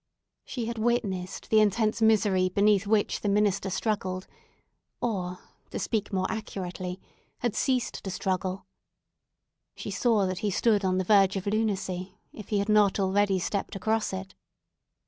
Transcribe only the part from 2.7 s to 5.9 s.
which the minister struggled, or, to